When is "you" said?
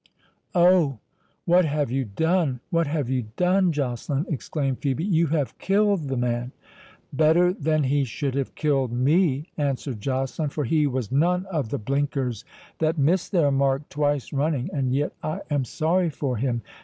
1.91-2.05, 3.07-3.27, 5.07-5.27